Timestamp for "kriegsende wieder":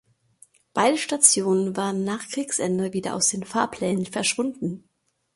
2.27-3.13